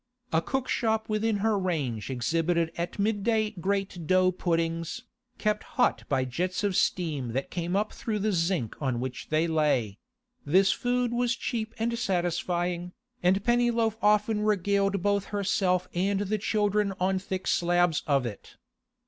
A 0.33 0.41
cook 0.41 0.67
shop 0.67 1.09
within 1.09 1.37
her 1.45 1.59
range 1.59 2.09
exhibited 2.09 2.71
at 2.75 2.97
midday 2.97 3.51
great 3.51 4.07
dough 4.07 4.31
puddings, 4.31 5.03
kept 5.37 5.61
hot 5.77 6.05
by 6.09 6.25
jets 6.25 6.63
of 6.63 6.75
steam 6.75 7.33
that 7.33 7.51
came 7.51 7.75
up 7.75 7.93
through 7.93 8.17
the 8.17 8.31
zinc 8.31 8.75
on 8.81 8.99
which 8.99 9.29
they 9.29 9.45
lay; 9.45 9.99
this 10.43 10.71
food 10.71 11.13
was 11.13 11.35
cheap 11.35 11.75
and 11.77 11.99
satisfying, 11.99 12.93
and 13.21 13.43
Pennyloaf 13.43 13.95
often 14.01 14.41
regaled 14.41 15.03
both 15.03 15.25
herself 15.25 15.87
and 15.93 16.21
the 16.21 16.39
children 16.39 16.95
on 16.99 17.19
thick 17.19 17.45
slabs 17.45 18.01
of 18.07 18.25
it. 18.25 18.57